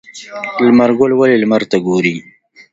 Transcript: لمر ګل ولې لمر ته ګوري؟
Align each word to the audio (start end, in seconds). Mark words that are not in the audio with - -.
لمر 0.65 0.91
ګل 0.99 1.11
ولې 1.19 1.35
لمر 1.43 1.61
ته 1.71 1.77
ګوري؟ 1.85 2.15